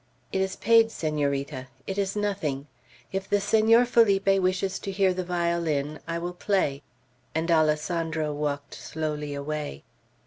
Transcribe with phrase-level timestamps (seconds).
[0.31, 1.67] "It is paid, Senorita.
[1.85, 2.65] It is nothing.
[3.11, 6.81] If the Senor Felipe wishes to hear the violin, I will play;"
[7.35, 9.83] and Alessandro walked slowly away.